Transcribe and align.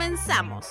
comenzamos. 0.00 0.66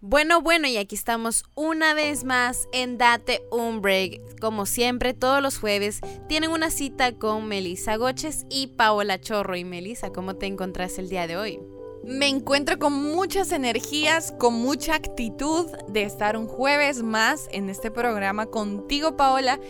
Bueno, 0.00 0.40
bueno, 0.40 0.68
y 0.68 0.76
aquí 0.76 0.94
estamos 0.94 1.44
una 1.56 1.94
vez 1.94 2.22
más 2.22 2.68
en 2.72 2.96
Date 2.96 3.42
un 3.50 3.82
Break. 3.82 4.38
Como 4.40 4.66
siempre, 4.66 5.12
todos 5.12 5.42
los 5.42 5.58
jueves 5.58 6.00
tienen 6.28 6.50
una 6.50 6.70
cita 6.70 7.12
con 7.12 7.48
Melissa 7.48 7.96
Goches 7.96 8.46
y 8.50 8.68
Paola 8.68 9.20
Chorro. 9.20 9.56
Y 9.56 9.64
Melissa, 9.64 10.10
¿cómo 10.12 10.36
te 10.36 10.46
encontrás 10.46 10.96
el 10.98 11.08
día 11.08 11.26
de 11.26 11.36
hoy? 11.36 11.71
Me 12.04 12.26
encuentro 12.26 12.80
con 12.80 12.92
muchas 12.92 13.52
energías, 13.52 14.32
con 14.32 14.54
mucha 14.54 14.96
actitud 14.96 15.66
de 15.86 16.02
estar 16.02 16.36
un 16.36 16.48
jueves 16.48 17.00
más 17.04 17.48
en 17.52 17.70
este 17.70 17.92
programa 17.92 18.46
contigo, 18.46 19.16
Paola. 19.16 19.60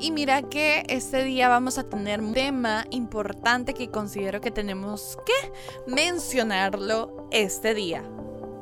Y 0.00 0.10
mira 0.10 0.42
que 0.42 0.84
este 0.88 1.22
día 1.22 1.50
vamos 1.50 1.76
a 1.76 1.84
tener 1.84 2.20
un 2.20 2.32
tema 2.32 2.86
importante 2.88 3.74
que 3.74 3.90
considero 3.90 4.40
que 4.40 4.50
tenemos 4.50 5.18
que 5.26 5.52
mencionarlo 5.86 7.28
este 7.30 7.74
día. 7.74 8.02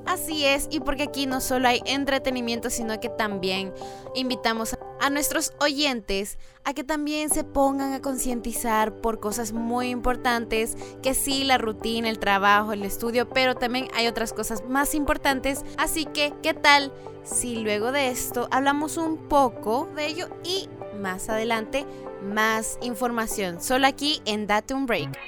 Así 0.06 0.44
es, 0.44 0.66
y 0.68 0.80
porque 0.80 1.04
aquí 1.04 1.26
no 1.26 1.40
solo 1.40 1.68
hay 1.68 1.82
entretenimiento, 1.86 2.68
sino 2.68 2.98
que 2.98 3.10
también 3.10 3.72
invitamos 4.16 4.72
a 4.72 4.79
nuestros 5.08 5.54
oyentes 5.60 6.38
a 6.64 6.74
que 6.74 6.84
también 6.84 7.30
se 7.30 7.44
pongan 7.44 7.94
a 7.94 8.02
concientizar 8.02 9.00
por 9.00 9.18
cosas 9.18 9.52
muy 9.52 9.88
importantes, 9.88 10.76
que 11.02 11.14
sí, 11.14 11.44
la 11.44 11.56
rutina, 11.56 12.10
el 12.10 12.18
trabajo, 12.18 12.72
el 12.72 12.82
estudio, 12.82 13.28
pero 13.30 13.54
también 13.54 13.88
hay 13.94 14.06
otras 14.06 14.34
cosas 14.34 14.62
más 14.68 14.94
importantes. 14.94 15.64
Así 15.78 16.04
que, 16.04 16.34
¿qué 16.42 16.52
tal 16.52 16.92
si 17.24 17.56
luego 17.56 17.92
de 17.92 18.10
esto 18.10 18.48
hablamos 18.50 18.98
un 18.98 19.16
poco 19.28 19.88
de 19.96 20.06
ello 20.06 20.28
y 20.44 20.68
más 21.00 21.30
adelante 21.30 21.86
más 22.22 22.78
información? 22.82 23.62
Solo 23.62 23.86
aquí 23.86 24.20
en 24.26 24.46
Date 24.46 24.74
un 24.74 24.84
Break. 24.84 25.18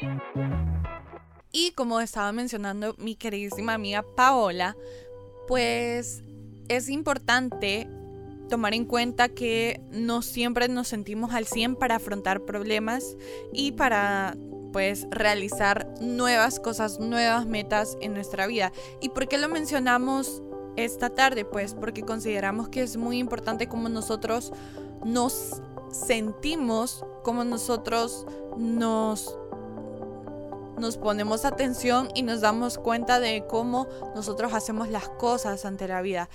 Y 1.51 1.71
como 1.73 2.01
estaba 2.01 2.33
mencionando 2.33 2.95
mi 2.99 3.15
queridísima 3.15 3.75
amiga 3.75 4.03
Paola, 4.03 4.77
pues 5.47 6.23
es 6.69 6.89
importante 6.89 7.89
tomar 8.49 8.75
en 8.75 8.85
cuenta 8.85 9.29
que 9.29 9.81
no 9.91 10.23
siempre 10.23 10.69
nos 10.69 10.89
sentimos 10.89 11.33
al 11.33 11.47
100 11.47 11.77
para 11.77 11.97
afrontar 11.97 12.45
problemas 12.45 13.17
y 13.53 13.73
para 13.73 14.37
pues 14.73 15.07
realizar 15.11 15.87
nuevas 16.01 16.59
cosas, 16.59 16.99
nuevas 16.99 17.47
metas 17.47 17.97
en 18.01 18.15
nuestra 18.15 18.47
vida. 18.47 18.73
¿Y 19.01 19.11
por 19.11 19.29
qué 19.29 19.39
lo 19.39 19.49
mencionamos 19.49 20.43
esta 20.77 21.11
tarde? 21.11 21.45
Pues 21.45 21.75
porque 21.75 22.03
consideramos 22.03 22.69
que 22.69 22.83
es 22.83 22.97
muy 22.97 23.19
importante 23.19 23.69
cómo 23.69 23.89
nosotros 23.89 24.53
nos 25.05 25.61
sentimos, 25.91 27.05
cómo 27.23 27.45
nosotros 27.45 28.27
nos 28.57 29.37
nos 30.79 30.97
ponemos 30.97 31.45
atención 31.45 32.09
y 32.15 32.23
nos 32.23 32.41
damos 32.41 32.77
cuenta 32.77 33.21
de 33.21 33.47
cómo 33.47 33.87
nosotros 34.17 34.53
hacemos 34.53 34.89
las 34.89 35.09
cosas 35.09 35.65
ante 35.65 35.87
la 35.87 36.03
vida. 36.03 36.29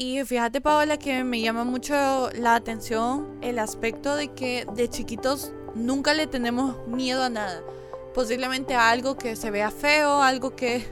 Y 0.00 0.24
fíjate 0.24 0.60
Paola 0.60 0.96
que 0.96 1.24
me 1.24 1.40
llama 1.40 1.64
mucho 1.64 2.30
la 2.32 2.54
atención 2.54 3.36
el 3.42 3.58
aspecto 3.58 4.14
de 4.14 4.28
que 4.28 4.64
de 4.76 4.88
chiquitos 4.88 5.52
nunca 5.74 6.14
le 6.14 6.28
tenemos 6.28 6.86
miedo 6.86 7.24
a 7.24 7.28
nada. 7.28 7.64
Posiblemente 8.14 8.76
a 8.76 8.90
algo 8.90 9.18
que 9.18 9.34
se 9.34 9.50
vea 9.50 9.72
feo, 9.72 10.22
algo 10.22 10.54
que, 10.54 10.86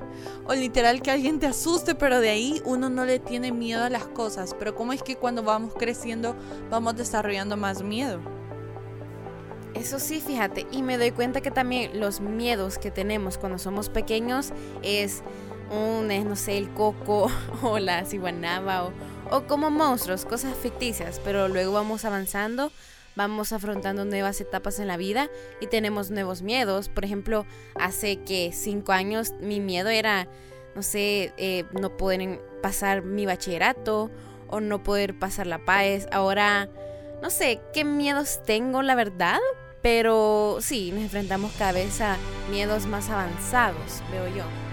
o 0.48 0.54
literal 0.54 1.02
que 1.02 1.12
alguien 1.12 1.38
te 1.38 1.46
asuste, 1.46 1.94
pero 1.94 2.18
de 2.18 2.30
ahí 2.30 2.60
uno 2.64 2.90
no 2.90 3.04
le 3.04 3.20
tiene 3.20 3.52
miedo 3.52 3.84
a 3.84 3.90
las 3.90 4.06
cosas. 4.06 4.56
Pero 4.58 4.74
¿cómo 4.74 4.92
es 4.92 5.04
que 5.04 5.14
cuando 5.14 5.44
vamos 5.44 5.74
creciendo 5.74 6.34
vamos 6.68 6.96
desarrollando 6.96 7.56
más 7.56 7.84
miedo? 7.84 8.18
Eso 9.74 10.00
sí, 10.00 10.20
fíjate, 10.20 10.66
y 10.72 10.82
me 10.82 10.98
doy 10.98 11.12
cuenta 11.12 11.42
que 11.42 11.52
también 11.52 12.00
los 12.00 12.20
miedos 12.20 12.76
que 12.76 12.90
tenemos 12.90 13.38
cuando 13.38 13.58
somos 13.60 13.88
pequeños 13.88 14.52
es 14.82 15.22
un, 15.70 16.08
no 16.28 16.36
sé, 16.36 16.58
el 16.58 16.70
coco 16.70 17.30
o 17.62 17.78
la 17.78 18.04
ciguanaba 18.04 18.84
o, 18.84 18.92
o 19.30 19.46
como 19.46 19.70
monstruos, 19.70 20.24
cosas 20.24 20.54
ficticias, 20.56 21.20
pero 21.24 21.48
luego 21.48 21.72
vamos 21.72 22.04
avanzando, 22.04 22.70
vamos 23.16 23.52
afrontando 23.52 24.04
nuevas 24.04 24.40
etapas 24.40 24.78
en 24.78 24.86
la 24.86 24.96
vida 24.96 25.28
y 25.60 25.66
tenemos 25.66 26.10
nuevos 26.10 26.42
miedos. 26.42 26.88
Por 26.88 27.04
ejemplo, 27.04 27.46
hace 27.74 28.18
que 28.22 28.52
cinco 28.52 28.92
años 28.92 29.32
mi 29.40 29.60
miedo 29.60 29.88
era, 29.88 30.28
no 30.74 30.82
sé, 30.82 31.32
eh, 31.36 31.64
no 31.72 31.96
poder 31.96 32.40
pasar 32.62 33.02
mi 33.02 33.26
bachillerato 33.26 34.10
o 34.48 34.60
no 34.60 34.82
poder 34.82 35.18
pasar 35.18 35.46
la 35.46 35.64
PAES. 35.64 36.06
Ahora, 36.12 36.68
no 37.22 37.30
sé 37.30 37.60
qué 37.72 37.84
miedos 37.84 38.42
tengo, 38.44 38.82
la 38.82 38.94
verdad, 38.94 39.38
pero 39.82 40.58
sí, 40.60 40.92
nos 40.92 41.02
enfrentamos 41.02 41.52
cada 41.58 41.72
vez 41.72 42.00
a 42.00 42.16
miedos 42.50 42.86
más 42.86 43.08
avanzados, 43.10 44.02
veo 44.12 44.28
yo. 44.28 44.65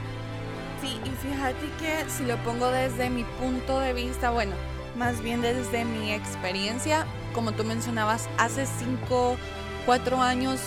Sí, 0.84 1.00
y 1.06 1.10
fíjate 1.26 1.70
que 1.80 2.10
si 2.10 2.26
lo 2.26 2.36
pongo 2.44 2.68
desde 2.68 3.10
mi 3.10 3.24
punto 3.24 3.80
de 3.80 3.94
vista, 3.94 4.32
bueno, 4.32 4.52
más 4.98 5.22
bien 5.22 5.42
desde 5.42 5.86
mi 5.86 6.12
experiencia, 6.12 7.06
como 7.34 7.54
tú 7.54 7.64
mencionabas, 7.64 8.28
hace 8.38 8.66
5, 8.66 9.38
4 9.86 10.22
años, 10.22 10.60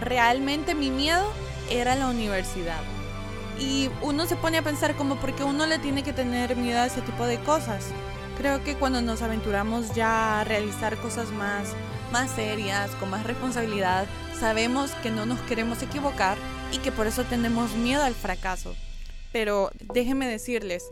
realmente 0.00 0.74
mi 0.74 0.90
miedo 0.90 1.24
era 1.70 1.94
la 1.94 2.08
universidad. 2.08 2.80
Y 3.60 3.90
uno 4.02 4.26
se 4.26 4.34
pone 4.34 4.58
a 4.58 4.62
pensar 4.62 4.96
como 4.96 5.14
por 5.20 5.36
qué 5.36 5.44
uno 5.44 5.64
le 5.66 5.78
tiene 5.78 6.02
que 6.02 6.12
tener 6.12 6.56
miedo 6.56 6.80
a 6.80 6.86
ese 6.86 7.02
tipo 7.02 7.24
de 7.24 7.38
cosas. 7.38 7.92
Creo 8.38 8.64
que 8.64 8.74
cuando 8.74 9.00
nos 9.02 9.22
aventuramos 9.22 9.94
ya 9.94 10.40
a 10.40 10.44
realizar 10.44 10.96
cosas 10.96 11.30
más 11.30 11.76
más 12.10 12.28
serias, 12.32 12.90
con 12.96 13.08
más 13.08 13.22
responsabilidad, 13.22 14.04
sabemos 14.36 14.90
que 15.00 15.12
no 15.12 15.26
nos 15.26 15.38
queremos 15.42 15.80
equivocar 15.80 16.36
y 16.72 16.78
que 16.78 16.90
por 16.90 17.06
eso 17.06 17.22
tenemos 17.22 17.74
miedo 17.74 18.02
al 18.02 18.16
fracaso. 18.16 18.74
Pero 19.32 19.70
déjenme 19.92 20.28
decirles, 20.28 20.90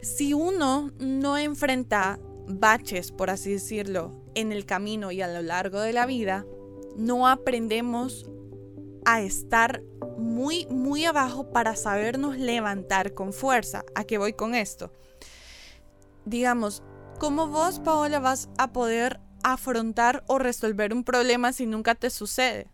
si 0.00 0.34
uno 0.34 0.90
no 0.98 1.38
enfrenta 1.38 2.18
baches, 2.46 3.12
por 3.12 3.30
así 3.30 3.52
decirlo, 3.52 4.12
en 4.34 4.52
el 4.52 4.66
camino 4.66 5.12
y 5.12 5.22
a 5.22 5.28
lo 5.28 5.42
largo 5.42 5.80
de 5.80 5.92
la 5.92 6.06
vida, 6.06 6.44
no 6.96 7.28
aprendemos 7.28 8.26
a 9.04 9.20
estar 9.20 9.82
muy, 10.18 10.66
muy 10.66 11.04
abajo 11.04 11.50
para 11.50 11.76
sabernos 11.76 12.38
levantar 12.38 13.14
con 13.14 13.32
fuerza. 13.32 13.84
¿A 13.94 14.04
qué 14.04 14.18
voy 14.18 14.32
con 14.32 14.54
esto? 14.54 14.92
Digamos, 16.24 16.82
¿cómo 17.18 17.48
vos, 17.48 17.80
Paola, 17.80 18.20
vas 18.20 18.48
a 18.58 18.72
poder 18.72 19.20
afrontar 19.42 20.24
o 20.26 20.38
resolver 20.38 20.94
un 20.94 21.04
problema 21.04 21.52
si 21.52 21.66
nunca 21.66 21.94
te 21.94 22.10
sucede. 22.10 22.68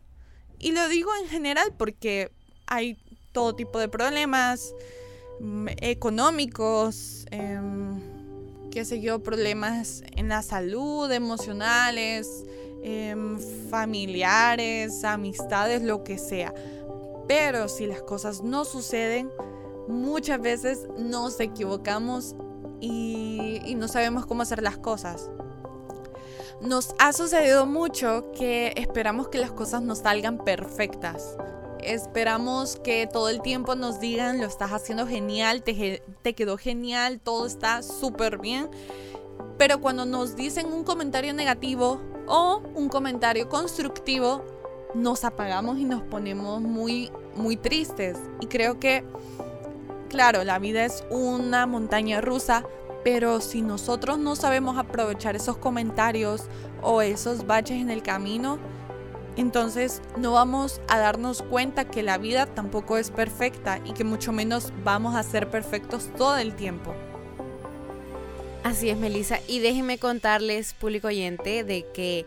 Y 0.58 0.72
lo 0.72 0.88
digo 0.88 1.10
en 1.22 1.28
general 1.28 1.72
porque 1.76 2.30
hay 2.66 2.98
todo 3.38 3.54
tipo 3.54 3.78
de 3.78 3.88
problemas 3.88 4.74
mm, 5.38 5.68
económicos, 5.80 7.24
em, 7.30 8.00
qué 8.72 8.84
sé 8.84 9.00
yo, 9.00 9.22
problemas 9.22 10.02
en 10.16 10.28
la 10.28 10.42
salud, 10.42 11.08
emocionales, 11.12 12.44
em, 12.82 13.38
familiares, 13.70 15.04
amistades, 15.04 15.82
lo 15.82 16.02
que 16.02 16.18
sea. 16.18 16.52
Pero 17.28 17.68
si 17.68 17.86
las 17.86 18.02
cosas 18.02 18.42
no 18.42 18.64
suceden, 18.64 19.30
muchas 19.86 20.40
veces 20.40 20.88
nos 20.98 21.38
equivocamos 21.38 22.34
y, 22.80 23.60
y 23.64 23.76
no 23.76 23.86
sabemos 23.86 24.26
cómo 24.26 24.42
hacer 24.42 24.64
las 24.64 24.78
cosas. 24.78 25.30
Nos 26.60 26.92
ha 26.98 27.12
sucedido 27.12 27.66
mucho 27.66 28.32
que 28.32 28.72
esperamos 28.74 29.28
que 29.28 29.38
las 29.38 29.52
cosas 29.52 29.80
nos 29.80 29.98
salgan 29.98 30.38
perfectas. 30.38 31.36
Esperamos 31.82 32.76
que 32.76 33.06
todo 33.06 33.28
el 33.28 33.40
tiempo 33.42 33.74
nos 33.74 34.00
digan, 34.00 34.40
lo 34.40 34.46
estás 34.46 34.72
haciendo 34.72 35.06
genial, 35.06 35.62
te, 35.62 36.02
quedó 36.34 36.58
genial, 36.58 37.20
todo 37.20 37.46
está 37.46 37.82
súper 37.82 38.38
bien. 38.38 38.68
Pero 39.56 39.80
cuando 39.80 40.04
nos 40.04 40.36
dicen 40.36 40.72
un 40.72 40.84
comentario 40.84 41.32
negativo 41.34 42.00
o 42.26 42.62
un 42.74 42.88
comentario 42.88 43.48
constructivo, 43.48 44.44
nos 44.94 45.24
apagamos 45.24 45.78
y 45.78 45.84
nos 45.84 46.02
ponemos 46.02 46.60
muy, 46.60 47.10
muy 47.34 47.56
tristes. 47.56 48.18
Y 48.40 48.46
creo 48.46 48.78
que, 48.78 49.04
claro, 50.08 50.44
la 50.44 50.58
vida 50.58 50.84
es 50.84 51.04
una 51.10 51.66
montaña 51.66 52.20
rusa, 52.20 52.64
pero 53.04 53.40
si 53.40 53.62
nosotros 53.62 54.18
no 54.18 54.36
sabemos 54.36 54.78
aprovechar 54.78 55.36
esos 55.36 55.56
comentarios 55.56 56.44
o 56.82 57.02
esos 57.02 57.46
baches 57.46 57.80
en 57.80 57.90
el 57.90 58.02
camino, 58.02 58.58
entonces 59.38 60.02
no 60.16 60.32
vamos 60.32 60.80
a 60.88 60.98
darnos 60.98 61.42
cuenta 61.42 61.84
que 61.84 62.02
la 62.02 62.18
vida 62.18 62.46
tampoco 62.46 62.98
es 62.98 63.10
perfecta 63.10 63.80
y 63.84 63.92
que 63.92 64.02
mucho 64.02 64.32
menos 64.32 64.72
vamos 64.82 65.14
a 65.14 65.22
ser 65.22 65.48
perfectos 65.48 66.10
todo 66.16 66.36
el 66.38 66.54
tiempo. 66.54 66.92
Así 68.64 68.90
es, 68.90 68.98
Melissa. 68.98 69.38
Y 69.46 69.60
déjenme 69.60 69.98
contarles, 69.98 70.74
público 70.74 71.06
oyente, 71.06 71.62
de 71.62 71.86
que 71.94 72.26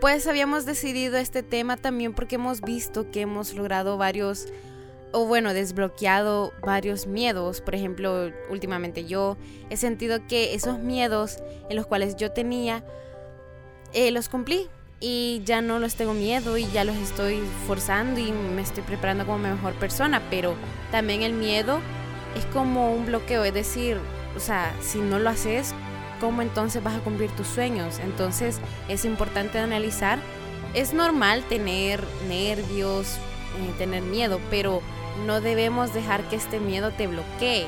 pues 0.00 0.26
habíamos 0.28 0.64
decidido 0.64 1.18
este 1.18 1.42
tema 1.42 1.76
también 1.76 2.14
porque 2.14 2.36
hemos 2.36 2.60
visto 2.60 3.10
que 3.10 3.22
hemos 3.22 3.54
logrado 3.54 3.98
varios 3.98 4.46
o 5.12 5.26
bueno, 5.26 5.52
desbloqueado 5.54 6.52
varios 6.64 7.06
miedos. 7.06 7.60
Por 7.60 7.74
ejemplo, 7.74 8.30
últimamente 8.50 9.04
yo 9.04 9.36
he 9.68 9.76
sentido 9.76 10.26
que 10.28 10.54
esos 10.54 10.78
miedos 10.78 11.38
en 11.68 11.76
los 11.76 11.86
cuales 11.86 12.16
yo 12.16 12.30
tenía, 12.30 12.84
eh, 13.92 14.12
los 14.12 14.28
cumplí. 14.28 14.70
Y 15.04 15.42
ya 15.44 15.60
no 15.62 15.80
los 15.80 15.96
tengo 15.96 16.14
miedo 16.14 16.56
y 16.56 16.70
ya 16.70 16.84
los 16.84 16.94
estoy 16.94 17.40
forzando 17.66 18.20
y 18.20 18.30
me 18.30 18.62
estoy 18.62 18.84
preparando 18.84 19.26
como 19.26 19.38
mejor 19.38 19.72
persona. 19.74 20.22
Pero 20.30 20.54
también 20.92 21.22
el 21.22 21.32
miedo 21.32 21.80
es 22.36 22.44
como 22.46 22.94
un 22.94 23.06
bloqueo, 23.06 23.42
es 23.42 23.52
decir, 23.52 23.98
o 24.36 24.40
sea, 24.40 24.72
si 24.80 24.98
no 24.98 25.18
lo 25.18 25.30
haces, 25.30 25.74
¿cómo 26.20 26.40
entonces 26.40 26.84
vas 26.84 26.94
a 26.94 27.00
cumplir 27.00 27.30
tus 27.32 27.48
sueños? 27.48 27.98
Entonces 27.98 28.60
es 28.88 29.04
importante 29.04 29.58
analizar. 29.58 30.20
Es 30.72 30.94
normal 30.94 31.42
tener 31.48 32.02
nervios, 32.28 33.16
eh, 33.58 33.74
tener 33.78 34.02
miedo, 34.02 34.40
pero 34.50 34.82
no 35.26 35.40
debemos 35.40 35.92
dejar 35.92 36.22
que 36.28 36.36
este 36.36 36.60
miedo 36.60 36.92
te 36.92 37.08
bloquee, 37.08 37.66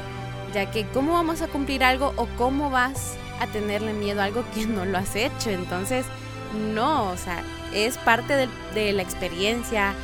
ya 0.54 0.70
que 0.70 0.86
¿cómo 0.86 1.14
vamos 1.14 1.42
a 1.42 1.48
cumplir 1.48 1.84
algo 1.84 2.12
o 2.16 2.26
cómo 2.38 2.70
vas 2.70 3.16
a 3.40 3.48
tenerle 3.48 3.92
miedo 3.92 4.20
a 4.20 4.24
algo 4.24 4.44
que 4.54 4.66
no 4.66 4.84
lo 4.84 4.96
has 4.96 5.16
hecho? 5.16 5.50
Entonces, 5.50 6.06
no, 6.54 7.10
o 7.10 7.16
sea, 7.16 7.44
es 7.74 7.98
parte 7.98 8.48
de, 8.74 8.92
la 8.92 9.02
experiencia, 9.02 9.94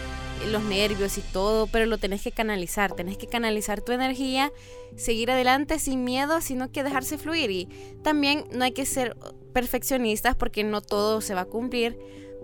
los 0.50 0.62
nervios 0.62 1.18
y 1.18 1.20
todo, 1.20 1.66
pero 1.66 1.86
lo 1.86 1.98
tenés 1.98 2.22
que 2.22 2.32
canalizar, 2.32 2.94
tenés 2.94 3.16
que 3.16 3.26
canalizar 3.26 3.80
tu 3.80 3.92
energía, 3.92 4.52
seguir 4.96 5.30
adelante 5.30 5.78
sin 5.78 6.04
miedo, 6.04 6.40
sino 6.40 6.70
que 6.72 6.82
dejarse 6.82 7.18
fluir. 7.18 7.50
Y 7.50 7.68
también 8.02 8.44
no 8.52 8.64
hay 8.64 8.72
que 8.72 8.86
ser 8.86 9.16
perfeccionistas 9.52 10.36
porque 10.36 10.64
no 10.64 10.80
todo 10.80 11.20
se 11.20 11.34
va 11.34 11.42
a 11.42 11.46
cumplir, 11.46 11.98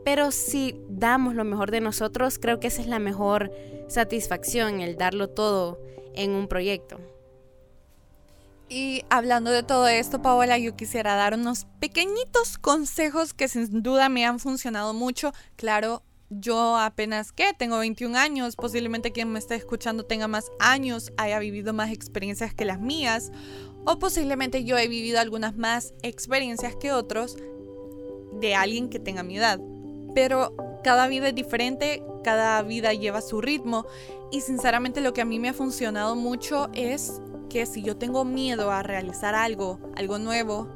pero 0.04 0.30
si 0.30 0.80
damos 0.88 1.34
lo 1.34 1.44
mejor 1.44 1.70
de 1.70 1.80
nosotros, 1.80 2.38
creo 2.38 2.60
que 2.60 2.68
esa 2.68 2.82
es 2.82 2.88
la 2.88 2.98
mejor 2.98 3.50
satisfacción, 3.88 4.80
el 4.80 4.96
darlo 4.96 5.28
todo 5.28 5.80
en 6.14 6.30
un 6.30 6.48
proyecto. 6.48 7.00
Y 8.68 9.04
hablando 9.10 9.50
de 9.50 9.62
todo 9.62 9.86
esto, 9.86 10.22
Paola, 10.22 10.58
yo 10.58 10.74
quisiera 10.74 11.14
dar 11.14 11.34
unos 11.34 11.66
pequeñitos 11.78 12.58
consejos 12.58 13.32
que 13.32 13.46
sin 13.46 13.82
duda 13.82 14.08
me 14.08 14.26
han 14.26 14.40
funcionado 14.40 14.92
mucho. 14.92 15.32
Claro, 15.54 16.02
yo 16.30 16.76
apenas 16.76 17.30
que 17.30 17.54
tengo 17.54 17.78
21 17.78 18.18
años, 18.18 18.56
posiblemente 18.56 19.12
quien 19.12 19.30
me 19.30 19.38
esté 19.38 19.54
escuchando 19.54 20.04
tenga 20.04 20.26
más 20.26 20.50
años, 20.58 21.12
haya 21.16 21.38
vivido 21.38 21.72
más 21.72 21.92
experiencias 21.92 22.54
que 22.54 22.64
las 22.64 22.80
mías, 22.80 23.30
o 23.84 24.00
posiblemente 24.00 24.64
yo 24.64 24.76
he 24.76 24.88
vivido 24.88 25.20
algunas 25.20 25.56
más 25.56 25.94
experiencias 26.02 26.74
que 26.74 26.92
otros 26.92 27.36
de 28.40 28.56
alguien 28.56 28.88
que 28.88 28.98
tenga 28.98 29.22
mi 29.22 29.38
edad. 29.38 29.60
Pero 30.12 30.56
cada 30.82 31.06
vida 31.06 31.28
es 31.28 31.34
diferente, 31.36 32.02
cada 32.24 32.60
vida 32.62 32.92
lleva 32.92 33.20
su 33.20 33.40
ritmo 33.40 33.86
y 34.32 34.40
sinceramente 34.40 35.00
lo 35.00 35.12
que 35.12 35.20
a 35.20 35.24
mí 35.24 35.38
me 35.38 35.50
ha 35.50 35.54
funcionado 35.54 36.16
mucho 36.16 36.68
es 36.74 37.20
que 37.48 37.66
si 37.66 37.82
yo 37.82 37.96
tengo 37.96 38.24
miedo 38.24 38.70
a 38.70 38.82
realizar 38.82 39.34
algo, 39.34 39.78
algo 39.96 40.18
nuevo, 40.18 40.68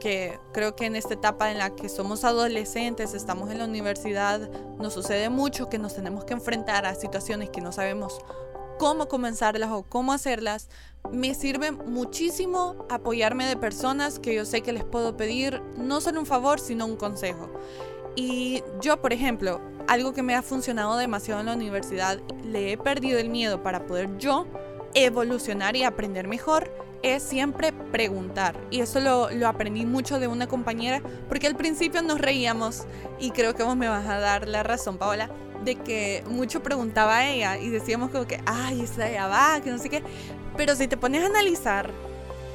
que 0.00 0.38
creo 0.52 0.74
que 0.74 0.86
en 0.86 0.96
esta 0.96 1.14
etapa 1.14 1.52
en 1.52 1.58
la 1.58 1.76
que 1.76 1.88
somos 1.88 2.24
adolescentes, 2.24 3.14
estamos 3.14 3.50
en 3.50 3.58
la 3.58 3.66
universidad, 3.66 4.50
nos 4.80 4.94
sucede 4.94 5.28
mucho 5.28 5.68
que 5.68 5.78
nos 5.78 5.94
tenemos 5.94 6.24
que 6.24 6.32
enfrentar 6.32 6.86
a 6.86 6.94
situaciones 6.96 7.50
que 7.50 7.60
no 7.60 7.70
sabemos 7.70 8.18
cómo 8.78 9.06
comenzarlas 9.06 9.70
o 9.70 9.84
cómo 9.84 10.12
hacerlas, 10.12 10.68
me 11.12 11.34
sirve 11.34 11.70
muchísimo 11.70 12.84
apoyarme 12.90 13.46
de 13.46 13.56
personas 13.56 14.18
que 14.18 14.34
yo 14.34 14.44
sé 14.44 14.62
que 14.62 14.72
les 14.72 14.82
puedo 14.82 15.16
pedir 15.16 15.62
no 15.76 16.00
solo 16.00 16.18
un 16.18 16.26
favor, 16.26 16.58
sino 16.58 16.86
un 16.86 16.96
consejo. 16.96 17.48
Y 18.16 18.64
yo, 18.80 19.00
por 19.00 19.12
ejemplo, 19.12 19.60
algo 19.86 20.12
que 20.12 20.22
me 20.22 20.34
ha 20.34 20.42
funcionado 20.42 20.96
demasiado 20.96 21.40
en 21.40 21.46
la 21.46 21.54
universidad, 21.54 22.18
le 22.44 22.72
he 22.72 22.76
perdido 22.76 23.20
el 23.20 23.28
miedo 23.28 23.62
para 23.62 23.86
poder 23.86 24.18
yo 24.18 24.46
evolucionar 24.94 25.76
y 25.76 25.84
aprender 25.84 26.28
mejor 26.28 26.70
es 27.02 27.22
siempre 27.22 27.72
preguntar. 27.72 28.54
Y 28.70 28.80
eso 28.80 29.00
lo, 29.00 29.30
lo, 29.30 29.48
aprendí 29.48 29.84
mucho 29.86 30.20
de 30.20 30.28
una 30.28 30.46
compañera, 30.46 31.02
porque 31.28 31.46
al 31.46 31.56
principio 31.56 32.02
nos 32.02 32.20
reíamos, 32.20 32.84
y 33.18 33.30
creo 33.30 33.54
que 33.54 33.62
vos 33.62 33.76
me 33.76 33.88
vas 33.88 34.06
a 34.06 34.18
dar 34.18 34.48
la 34.48 34.62
razón, 34.62 34.98
Paola, 34.98 35.30
de 35.64 35.76
que 35.76 36.24
mucho 36.28 36.62
preguntaba 36.62 37.18
a 37.18 37.30
ella 37.30 37.58
y 37.58 37.68
decíamos 37.68 38.10
como 38.10 38.26
que, 38.26 38.40
ay, 38.46 38.82
esa 38.82 39.10
ya 39.10 39.26
va, 39.26 39.60
que 39.62 39.70
no 39.70 39.78
sé 39.78 39.88
qué. 39.88 40.02
Pero 40.56 40.76
si 40.76 40.88
te 40.88 40.96
pones 40.96 41.22
a 41.22 41.26
analizar 41.26 41.90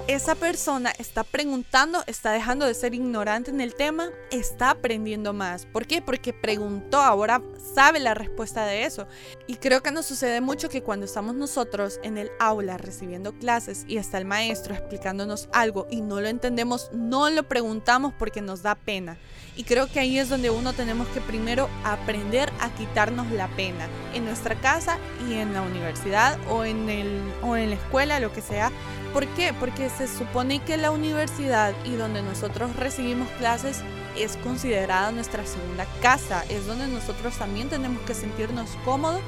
esa 0.07 0.36
persona 0.36 0.92
está 0.98 1.25
preguntando, 1.25 2.01
está 2.07 2.31
dejando 2.31 2.65
de 2.65 2.74
ser 2.74 2.94
ignorante 2.94 3.51
en 3.51 3.59
el 3.59 3.75
tema, 3.75 4.09
está 4.31 4.69
aprendiendo 4.69 5.33
más. 5.33 5.65
¿Por 5.65 5.86
qué? 5.86 6.01
Porque 6.01 6.31
preguntó, 6.31 7.01
ahora 7.01 7.42
sabe 7.75 8.00
la 8.00 8.13
respuesta 8.13 8.65
de 8.65 8.86
eso. 8.86 9.06
Y 9.48 9.56
creo 9.56 9.83
que 9.83 9.92
nos 9.92 10.06
sucede 10.06 10.39
mucho 10.39 10.69
que 10.69 10.81
cuando 10.81 11.06
estamos 11.06 11.36
nosotros 11.36 12.00
en 12.04 12.18
el 12.18 12.31
aula 12.39 12.77
recibiendo 12.77 13.33
clases 13.33 13.83
y 13.86 13.98
está 13.98 14.18
el 14.18 14.25
maestro 14.25 14.74
explicándonos 14.74 15.50
algo 15.51 15.88
y 15.92 16.00
no 16.00 16.21
lo 16.21 16.30
entendemos, 16.30 16.89
no 16.94 17.30
lo 17.30 17.44
preguntamos 17.44 18.13
porque 18.18 18.42
nos 18.42 18.62
da 18.62 18.75
pena. 18.75 19.18
Y 19.57 19.63
creo 19.63 19.88
que 19.88 20.00
ahí 20.00 20.19
es 20.19 20.30
donde 20.30 20.51
uno 20.51 20.71
tenemos 20.71 21.07
que 21.09 21.19
primero 21.19 21.68
aprender 21.83 22.54
a 22.62 22.69
quitarnos 22.75 23.30
la 23.31 23.48
pena 23.50 23.88
en 24.13 24.24
nuestra 24.24 24.56
casa 24.56 25.00
y 25.27 25.33
en 25.33 25.54
la 25.54 25.63
universidad 25.63 26.38
o 26.50 26.63
en, 26.63 26.88
el, 26.89 27.21
o 27.42 27.57
en 27.57 27.71
la 27.71 27.75
escuela, 27.75 28.19
lo 28.19 28.31
que 28.31 28.42
sea. 28.42 28.71
¿Por 29.13 29.25
qué? 29.27 29.54
Porque 29.54 29.89
se 29.89 30.07
supone 30.07 30.59
que 30.59 30.77
la 30.77 30.92
universidad 30.92 31.74
y 31.86 31.95
donde 31.95 32.21
nosotros 32.21 32.75
recibimos 32.75 33.30
clases 33.39 33.81
es 34.18 34.38
considerada 34.38 35.12
nuestra 35.12 35.45
segunda 35.45 35.86
casa, 36.01 36.44
es 36.50 36.68
donde 36.68 36.88
nosotros 36.88 37.38
también 37.38 37.69
tenemos 37.69 38.01
que 38.04 38.13
sentirnos 38.13 38.69
cómodos 38.83 39.21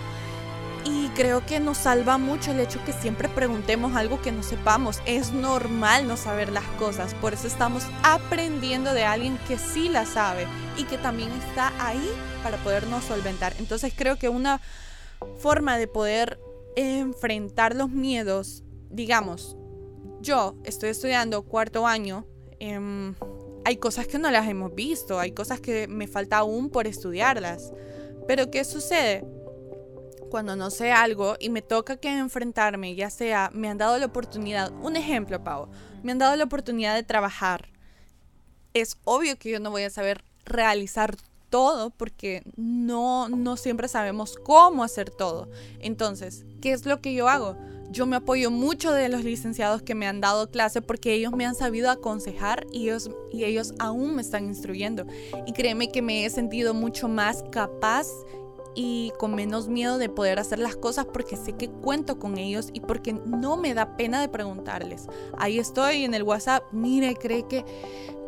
y 0.86 1.10
creo 1.10 1.46
que 1.46 1.60
nos 1.60 1.78
salva 1.78 2.18
mucho 2.18 2.52
el 2.52 2.60
hecho 2.60 2.84
que 2.86 2.94
siempre 2.94 3.30
preguntemos 3.30 3.96
algo 3.96 4.22
que 4.22 4.32
no 4.32 4.44
sepamos. 4.44 5.02
Es 5.06 5.32
normal 5.32 6.08
no 6.08 6.18
saber 6.18 6.52
las 6.52 6.64
cosas, 6.78 7.14
por 7.16 7.34
eso 7.34 7.48
estamos 7.48 7.84
aprendiendo 8.04 8.94
de 8.94 9.04
alguien 9.04 9.38
que 9.48 9.58
sí 9.58 9.90
la 9.90 10.06
sabe 10.06 10.48
y 10.78 10.84
que 10.86 10.98
también 10.98 11.32
está 11.32 11.74
ahí 11.86 12.10
para 12.44 12.58
podernos 12.58 13.04
solventar. 13.04 13.54
Entonces 13.60 13.94
creo 13.96 14.18
que 14.18 14.30
una 14.30 14.62
forma 15.38 15.78
de 15.78 15.88
poder 15.88 16.40
enfrentar 16.76 17.76
los 17.76 17.90
miedos, 17.90 18.64
digamos, 18.90 19.58
yo 20.22 20.56
estoy 20.64 20.90
estudiando 20.90 21.44
cuarto 21.44 21.88
año, 21.88 22.26
em, 22.60 23.16
hay 23.66 23.78
cosas 23.78 24.08
que 24.08 24.20
no 24.20 24.32
las 24.32 24.48
hemos 24.48 24.74
visto, 24.74 25.20
hay 25.20 25.32
cosas 25.32 25.60
que 25.62 25.88
me 25.88 26.08
falta 26.08 26.38
aún 26.38 26.70
por 26.70 26.88
estudiarlas. 26.88 27.72
Pero 28.28 28.52
¿qué 28.52 28.64
sucede? 28.64 29.26
cuando 30.30 30.56
no 30.56 30.70
sé 30.70 30.92
algo 30.92 31.36
y 31.40 31.50
me 31.50 31.62
toca 31.62 31.98
que 31.98 32.10
enfrentarme, 32.10 32.96
ya 32.96 33.10
sea, 33.10 33.50
me 33.54 33.68
han 33.68 33.78
dado 33.78 33.98
la 33.98 34.06
oportunidad, 34.06 34.72
un 34.82 34.96
ejemplo, 34.96 35.44
Pau, 35.44 35.68
me 36.04 36.12
han 36.12 36.20
dado 36.20 36.36
la 36.36 36.46
oportunidad 36.46 36.96
de 36.96 37.04
trabajar. 37.04 37.70
Es 38.74 38.98
obvio 39.04 39.38
que 39.38 39.50
yo 39.50 39.60
no 39.60 39.72
voy 39.72 39.84
a 39.84 39.90
saber 39.90 40.24
realizar 40.46 41.18
todo 41.50 41.90
porque 41.90 42.44
no, 42.56 43.28
no 43.28 43.58
siempre 43.58 43.88
sabemos 43.88 44.38
cómo 44.44 44.84
hacer 44.84 45.10
todo. 45.10 45.50
Entonces, 45.80 46.46
¿qué 46.62 46.72
es 46.72 46.86
lo 46.86 47.02
que 47.02 47.14
yo 47.14 47.28
hago? 47.28 47.58
Yo 47.92 48.06
me 48.06 48.18
apoyo 48.18 48.52
mucho 48.52 48.94
de 48.94 49.10
los 49.10 49.24
licenciados 49.24 49.82
que 49.82 49.96
me 49.96 50.08
han 50.08 50.22
dado 50.22 50.50
clase 50.52 50.82
porque 50.82 51.14
ellos 51.14 51.34
me 51.34 51.46
han 51.46 51.56
sabido 51.56 51.90
aconsejar 51.90 52.68
y 52.72 52.84
ellos, 52.84 53.10
y 53.32 53.46
ellos 53.46 53.74
aún 53.80 54.16
me 54.16 54.22
están 54.22 54.46
instruyendo. 54.46 55.06
Y 55.48 55.54
créeme 55.54 55.90
que 55.90 56.02
me 56.02 56.26
he 56.26 56.30
sentido 56.30 56.74
mucho 56.74 57.08
más 57.08 57.44
capaz 57.52 58.08
y 58.76 59.12
con 59.18 59.36
menos 59.36 59.68
miedo 59.68 59.98
de 59.98 60.10
poder 60.10 60.40
hacer 60.40 60.60
las 60.60 60.76
cosas 60.76 61.06
porque 61.06 61.36
sé 61.36 61.54
que 61.54 61.70
cuento 61.70 62.20
con 62.20 62.38
ellos 62.38 62.70
y 62.74 62.82
porque 62.82 63.14
no 63.14 63.58
me 63.58 63.74
da 63.74 63.98
pena 63.98 64.22
de 64.22 64.30
preguntarles. 64.30 65.08
Ahí 65.38 65.60
estoy 65.60 66.04
en 66.04 66.14
el 66.14 66.24
WhatsApp, 66.24 66.64
mire, 66.72 67.16
cree 67.16 67.48
que 67.48 67.66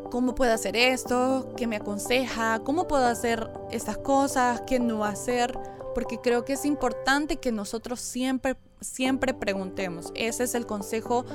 cómo 0.10 0.36
puedo 0.36 0.54
hacer 0.54 0.76
esto, 0.76 1.48
qué 1.56 1.68
me 1.68 1.78
aconseja, 1.78 2.60
cómo 2.64 2.88
puedo 2.88 3.06
hacer 3.06 3.50
estas 3.72 3.98
cosas, 3.98 4.62
qué 4.68 4.80
no 4.80 5.06
hacer, 5.06 5.58
porque 5.94 6.20
creo 6.20 6.46
que 6.46 6.54
es 6.54 6.66
importante 6.66 7.38
que 7.38 7.52
nosotros 7.52 8.00
siempre 8.00 8.56
siempre 8.82 9.34
preguntemos. 9.34 10.12
Ese 10.16 10.44
es 10.44 10.56
el 10.56 10.66
consejo 10.66 11.26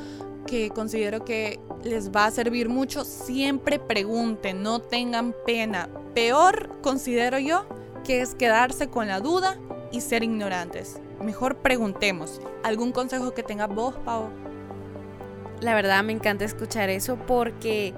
que 0.46 0.70
considero 0.70 1.24
que 1.24 1.58
les 1.82 2.10
va 2.10 2.26
a 2.26 2.30
servir 2.30 2.68
mucho. 2.68 3.04
Siempre 3.04 3.78
pregunten, 3.78 4.62
no 4.62 4.80
tengan 4.80 5.34
pena. 5.46 5.88
Peor 6.14 6.80
considero 6.82 7.38
yo 7.38 7.66
que 8.04 8.20
es 8.20 8.34
quedarse 8.34 8.88
con 8.88 9.08
la 9.08 9.20
duda 9.20 9.58
y 9.90 10.00
ser 10.00 10.22
ignorantes. 10.22 11.00
Mejor 11.20 11.56
preguntemos. 11.56 12.40
¿Algún 12.62 12.92
consejo 12.92 13.32
que 13.32 13.42
tenga 13.42 13.66
vos, 13.66 13.94
Pau? 14.04 14.28
La 15.60 15.74
verdad 15.74 16.04
me 16.04 16.12
encanta 16.12 16.44
escuchar 16.44 16.90
eso 16.90 17.16
porque 17.26 17.94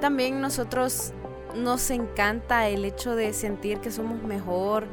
también 0.00 0.40
nosotros 0.40 1.12
nos 1.56 1.90
encanta 1.90 2.68
el 2.68 2.84
hecho 2.84 3.16
de 3.16 3.32
sentir 3.32 3.80
que 3.80 3.90
somos 3.90 4.22
mejor 4.22 4.86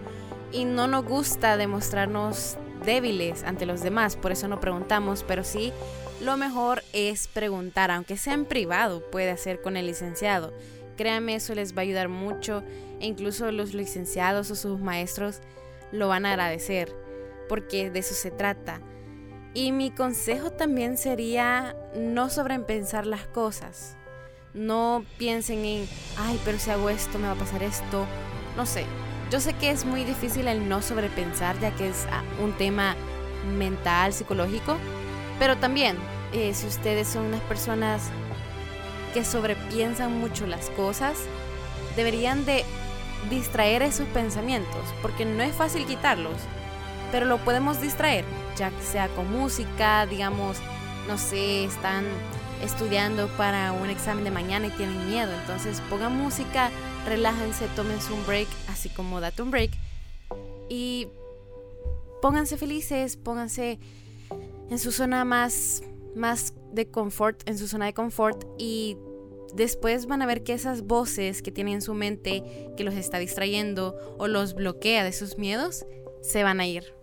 y 0.51 0.65
no 0.65 0.87
nos 0.87 1.05
gusta 1.05 1.57
demostrarnos 1.57 2.57
débiles 2.85 3.43
ante 3.43 3.65
los 3.65 3.81
demás, 3.81 4.15
por 4.15 4.31
eso 4.31 4.47
no 4.47 4.59
preguntamos, 4.59 5.23
pero 5.27 5.43
sí 5.43 5.73
lo 6.19 6.35
mejor 6.35 6.83
es 6.93 7.27
preguntar, 7.27 7.91
aunque 7.91 8.17
sea 8.17 8.33
en 8.33 8.45
privado, 8.45 9.01
puede 9.11 9.29
hacer 9.29 9.61
con 9.61 9.77
el 9.77 9.85
licenciado. 9.85 10.51
Créanme, 10.95 11.35
eso 11.35 11.53
les 11.53 11.75
va 11.75 11.81
a 11.81 11.83
ayudar 11.83 12.09
mucho 12.09 12.63
e 12.99 13.05
incluso 13.05 13.51
los 13.51 13.75
licenciados 13.75 14.49
o 14.49 14.55
sus 14.55 14.79
maestros 14.79 15.41
lo 15.91 16.07
van 16.07 16.25
a 16.25 16.31
agradecer, 16.31 16.95
porque 17.47 17.91
de 17.91 17.99
eso 17.99 18.15
se 18.15 18.31
trata. 18.31 18.81
Y 19.53 19.71
mi 19.71 19.91
consejo 19.91 20.51
también 20.51 20.97
sería 20.97 21.75
no 21.95 22.31
sobrepensar 22.31 23.05
las 23.05 23.27
cosas. 23.27 23.95
No 24.55 25.05
piensen 25.19 25.65
en, 25.65 25.87
ay, 26.17 26.39
pero 26.43 26.57
si 26.57 26.71
hago 26.71 26.89
esto, 26.89 27.19
me 27.19 27.27
va 27.27 27.33
a 27.33 27.35
pasar 27.35 27.61
esto. 27.61 28.05
No 28.55 28.65
sé. 28.65 28.85
Yo 29.29 29.41
sé 29.41 29.53
que 29.53 29.71
es 29.71 29.83
muy 29.83 30.05
difícil 30.05 30.47
el 30.47 30.69
no 30.69 30.81
sobrepensar, 30.81 31.59
ya 31.59 31.71
que 31.71 31.89
es 31.89 32.07
ah, 32.11 32.23
un 32.41 32.53
tema 32.53 32.95
mental, 33.57 34.13
psicológico, 34.13 34.77
Pero 35.39 35.57
también, 35.57 35.97
eh, 36.33 36.53
si 36.53 36.65
ustedes 36.65 37.07
son 37.07 37.25
unas 37.25 37.41
personas 37.41 38.09
que 39.13 39.23
sobrepiensan 39.23 40.19
mucho 40.19 40.47
las 40.47 40.69
cosas, 40.71 41.17
deberían 41.95 42.45
de 42.45 42.63
distraer 43.29 43.83
esos 43.83 44.07
pensamientos, 44.07 44.81
porque 45.01 45.25
no 45.25 45.43
es 45.43 45.53
fácil 45.53 45.85
quitarlos, 45.85 46.37
pero 47.11 47.25
lo 47.25 47.37
podemos 47.37 47.81
distraer, 47.81 48.25
ya 48.55 48.71
sea 48.81 49.09
con 49.09 49.31
música, 49.31 50.05
digamos, 50.07 50.57
no 51.07 51.17
sé, 51.17 51.65
están 51.65 52.05
estudiando 52.63 53.27
para 53.37 53.71
un 53.71 53.89
examen 53.89 54.23
de 54.23 54.31
mañana 54.31 54.67
y 54.67 54.71
tienen 54.71 55.07
miedo, 55.07 55.31
entonces 55.41 55.81
pongan 55.89 56.15
música, 56.15 56.71
relájense, 57.05 57.67
tómense 57.75 58.11
un 58.13 58.25
break, 58.25 58.47
así 58.69 58.89
como 58.89 59.21
date 59.21 59.41
un 59.41 59.51
break, 59.51 59.71
y 60.69 61.07
pónganse 62.21 62.57
felices, 62.57 63.15
pónganse 63.17 63.79
en 64.69 64.79
su 64.79 64.91
zona 64.91 65.23
más, 65.25 65.83
más 66.15 66.53
de 66.71 66.87
confort, 66.89 67.47
en 67.47 67.57
su 67.57 67.67
zona 67.67 67.85
de 67.85 67.93
confort. 67.93 68.45
Y 68.57 68.97
después 69.53 70.07
van 70.07 70.21
a 70.21 70.25
ver 70.25 70.43
que 70.43 70.53
esas 70.53 70.83
voces 70.83 71.41
que 71.41 71.51
tienen 71.51 71.75
en 71.75 71.81
su 71.81 71.93
mente 71.93 72.43
que 72.75 72.83
los 72.83 72.95
está 72.95 73.19
distrayendo 73.19 73.95
o 74.17 74.27
los 74.27 74.53
bloquea 74.53 75.03
de 75.03 75.13
sus 75.13 75.37
miedos, 75.37 75.85
se 76.21 76.43
van 76.43 76.59
a 76.59 76.67
ir. 76.67 76.93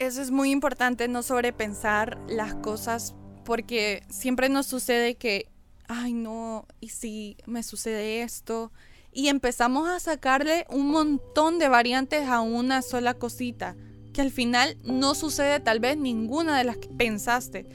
Eso 0.00 0.20
es 0.20 0.30
muy 0.30 0.50
importante, 0.50 1.06
no 1.06 1.22
sobrepensar 1.22 2.18
las 2.28 2.54
cosas, 2.56 3.14
porque 3.44 4.02
siempre 4.08 4.48
nos 4.48 4.66
sucede 4.66 5.16
que, 5.16 5.48
ay 5.86 6.12
no, 6.12 6.66
¿y 6.80 6.88
si 6.88 7.36
me 7.46 7.62
sucede 7.62 8.22
esto? 8.22 8.72
Y 9.12 9.28
empezamos 9.28 9.88
a 9.88 10.00
sacarle 10.00 10.66
un 10.70 10.88
montón 10.88 11.58
de 11.58 11.68
variantes 11.68 12.28
a 12.28 12.40
una 12.40 12.82
sola 12.82 13.14
cosita, 13.14 13.76
que 14.12 14.20
al 14.20 14.30
final 14.30 14.76
no 14.82 15.14
sucede 15.14 15.60
tal 15.60 15.80
vez 15.80 15.96
ninguna 15.96 16.58
de 16.58 16.64
las 16.64 16.78
que 16.78 16.88
pensaste. 16.88 17.66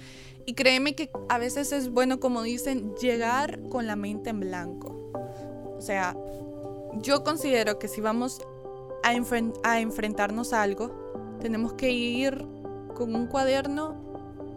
Y 0.45 0.53
créeme 0.53 0.95
que 0.95 1.11
a 1.29 1.37
veces 1.37 1.71
es 1.71 1.89
bueno, 1.89 2.19
como 2.19 2.41
dicen, 2.41 2.95
llegar 2.95 3.61
con 3.69 3.87
la 3.87 3.95
mente 3.95 4.31
en 4.31 4.39
blanco. 4.39 5.11
O 5.77 5.81
sea, 5.81 6.17
yo 7.01 7.23
considero 7.23 7.79
que 7.79 7.87
si 7.87 8.01
vamos 8.01 8.41
a, 9.03 9.13
enfrentarnos 9.79 10.53
a 10.53 10.61
algo, 10.61 11.37
tenemos 11.39 11.73
que 11.73 11.91
ir 11.91 12.45
con 12.95 13.15
un 13.15 13.27
cuaderno 13.27 14.08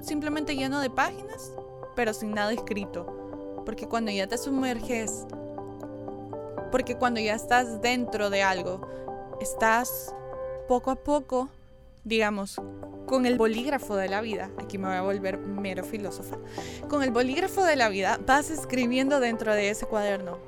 simplemente 0.03 0.57
lleno 0.57 0.81
de 0.81 0.91
páginas, 0.91 1.53
pero 1.97 2.13
sin 2.13 2.33
nada 2.33 2.53
escrito. 2.53 3.63
Porque 3.65 3.89
cuando 3.89 4.11
ya 4.11 4.27
te 4.27 4.37
sumerges, 4.37 5.27
porque 6.71 6.97
cuando 6.97 7.21
ya 7.21 7.35
estás 7.35 7.81
dentro 7.81 8.29
de 8.31 8.43
algo, 8.43 8.81
estás 9.41 10.15
poco 10.69 10.91
a 10.91 10.97
poco, 10.97 11.49
digamos, 12.05 12.61
con 13.07 13.27
el 13.27 13.37
bolígrafo 13.37 13.97
de 13.97 14.09
la 14.09 14.21
vida, 14.21 14.51
aquí 14.59 14.79
me 14.79 14.89
voy 14.89 14.97
a 14.97 15.03
volver 15.03 15.39
mero 15.39 15.85
filósofa, 15.85 16.37
con 16.89 17.03
el 17.03 17.11
bolígrafo 17.11 17.63
de 17.65 17.77
la 17.77 17.89
vida 17.89 18.19
vas 18.27 18.51
escribiendo 18.51 19.21
dentro 19.21 19.55
de 19.55 19.71
ese 19.71 19.87
cuaderno 19.87 20.39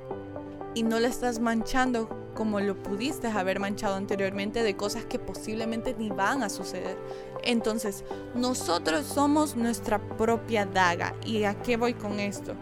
y 0.73 0.83
no 0.83 0.99
lo 0.99 1.07
estás 1.07 1.39
manchando 1.39 2.24
como 2.35 2.59
lo 2.59 2.75
pudiste 2.75 3.27
haber 3.27 3.59
manchado 3.59 3.95
anteriormente 3.95 4.61
de 4.61 4.75
cosas 4.75 5.05
que 5.05 5.17
posiblemente 5.17 5.95
ni 5.97 6.09
van 6.09 6.43
a 6.43 6.49
suceder. 6.49 6.97
Entonces, 7.43 8.03
nosotros 8.35 9.05
somos 9.05 9.55
nuestra 9.55 9.99
propia 9.99 10.65
daga. 10.65 11.15
¿Y 11.25 11.45
a 11.45 11.55
qué 11.55 11.77
voy 11.77 11.95
con 11.95 12.19
esto? 12.19 12.53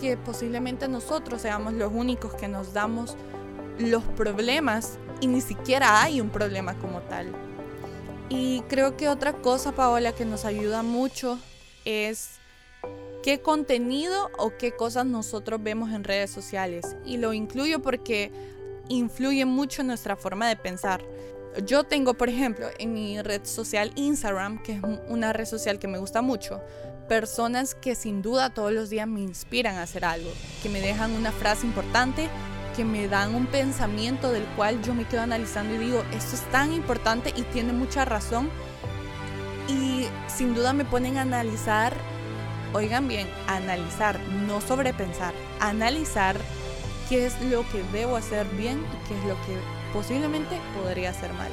Que 0.00 0.16
posiblemente 0.16 0.86
nosotros 0.86 1.42
seamos 1.42 1.72
los 1.72 1.92
únicos 1.92 2.34
que 2.34 2.46
nos 2.46 2.72
damos 2.72 3.16
los 3.78 4.02
problemas 4.04 4.98
y 5.20 5.26
ni 5.26 5.40
siquiera 5.40 6.02
hay 6.02 6.20
un 6.20 6.30
problema 6.30 6.74
como 6.74 7.00
tal. 7.00 7.32
Y 8.28 8.60
creo 8.68 8.96
que 8.96 9.08
otra 9.08 9.32
cosa, 9.32 9.72
Paola, 9.72 10.12
que 10.12 10.24
nos 10.24 10.44
ayuda 10.44 10.82
mucho 10.82 11.38
es 11.84 12.38
qué 13.22 13.40
contenido 13.40 14.30
o 14.36 14.52
qué 14.58 14.72
cosas 14.72 15.06
nosotros 15.06 15.62
vemos 15.62 15.92
en 15.92 16.04
redes 16.04 16.30
sociales. 16.30 16.96
Y 17.06 17.16
lo 17.16 17.32
incluyo 17.32 17.80
porque 17.80 18.30
influye 18.88 19.44
mucho 19.44 19.82
en 19.82 19.88
nuestra 19.88 20.16
forma 20.16 20.48
de 20.48 20.56
pensar. 20.56 21.02
Yo 21.64 21.84
tengo, 21.84 22.14
por 22.14 22.28
ejemplo, 22.28 22.68
en 22.78 22.92
mi 22.92 23.20
red 23.22 23.44
social 23.44 23.92
Instagram, 23.96 24.62
que 24.62 24.72
es 24.74 24.80
una 25.08 25.32
red 25.32 25.46
social 25.46 25.78
que 25.78 25.88
me 25.88 25.98
gusta 25.98 26.22
mucho, 26.22 26.60
personas 27.08 27.74
que 27.74 27.94
sin 27.94 28.22
duda 28.22 28.50
todos 28.50 28.72
los 28.72 28.90
días 28.90 29.08
me 29.08 29.20
inspiran 29.20 29.76
a 29.76 29.82
hacer 29.82 30.04
algo, 30.04 30.30
que 30.62 30.68
me 30.68 30.80
dejan 30.80 31.12
una 31.12 31.32
frase 31.32 31.66
importante 31.66 32.28
que 32.78 32.84
me 32.84 33.08
dan 33.08 33.34
un 33.34 33.46
pensamiento 33.46 34.30
del 34.30 34.44
cual 34.54 34.80
yo 34.84 34.94
me 34.94 35.04
quedo 35.04 35.22
analizando 35.22 35.74
y 35.74 35.78
digo, 35.78 36.04
esto 36.12 36.36
es 36.36 36.42
tan 36.52 36.72
importante 36.72 37.32
y 37.34 37.42
tiene 37.42 37.72
mucha 37.72 38.04
razón. 38.04 38.48
Y 39.66 40.06
sin 40.28 40.54
duda 40.54 40.72
me 40.72 40.84
ponen 40.84 41.18
a 41.18 41.22
analizar, 41.22 41.92
oigan 42.72 43.08
bien, 43.08 43.26
analizar, 43.48 44.20
no 44.46 44.60
sobrepensar, 44.60 45.34
analizar 45.58 46.36
qué 47.08 47.26
es 47.26 47.40
lo 47.42 47.68
que 47.70 47.82
debo 47.92 48.16
hacer 48.16 48.46
bien 48.56 48.78
y 48.78 49.08
qué 49.08 49.18
es 49.18 49.24
lo 49.24 49.34
que 49.46 49.56
posiblemente 49.92 50.58
podría 50.80 51.10
hacer 51.10 51.32
mal. 51.34 51.50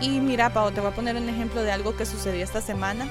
Y 0.00 0.20
mira, 0.20 0.52
Pau, 0.52 0.70
te 0.70 0.80
voy 0.80 0.90
a 0.90 0.94
poner 0.94 1.16
un 1.16 1.28
ejemplo 1.28 1.62
de 1.62 1.72
algo 1.72 1.96
que 1.96 2.06
sucedió 2.06 2.44
esta 2.44 2.60
semana 2.60 3.08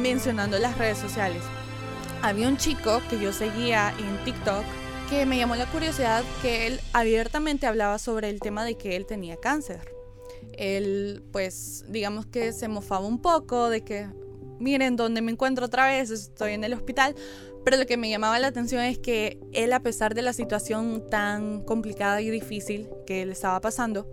mencionando 0.00 0.58
las 0.58 0.78
redes 0.78 0.98
sociales. 0.98 1.42
Había 2.22 2.48
un 2.48 2.56
chico 2.56 3.00
que 3.10 3.18
yo 3.18 3.32
seguía 3.32 3.92
en 3.98 4.24
TikTok 4.24 4.64
que 5.10 5.26
me 5.26 5.36
llamó 5.36 5.54
la 5.54 5.66
curiosidad 5.66 6.24
que 6.42 6.66
él 6.66 6.80
abiertamente 6.92 7.66
hablaba 7.66 7.98
sobre 7.98 8.28
el 8.28 8.40
tema 8.40 8.64
de 8.64 8.76
que 8.76 8.96
él 8.96 9.06
tenía 9.06 9.36
cáncer. 9.36 9.92
Él, 10.52 11.22
pues, 11.32 11.84
digamos 11.88 12.26
que 12.26 12.52
se 12.52 12.68
mofaba 12.68 13.06
un 13.06 13.20
poco 13.20 13.70
de 13.70 13.82
que, 13.82 14.08
miren, 14.58 14.96
dónde 14.96 15.22
me 15.22 15.32
encuentro 15.32 15.66
otra 15.66 15.86
vez, 15.86 16.10
estoy 16.10 16.52
en 16.52 16.64
el 16.64 16.74
hospital. 16.74 17.14
Pero 17.64 17.78
lo 17.78 17.86
que 17.86 17.96
me 17.96 18.08
llamaba 18.08 18.38
la 18.38 18.46
atención 18.46 18.82
es 18.82 18.98
que 18.98 19.40
él, 19.52 19.72
a 19.72 19.80
pesar 19.80 20.14
de 20.14 20.22
la 20.22 20.32
situación 20.32 21.04
tan 21.10 21.64
complicada 21.64 22.20
y 22.20 22.30
difícil 22.30 22.88
que 23.06 23.22
él 23.22 23.30
estaba 23.30 23.60
pasando, 23.60 24.06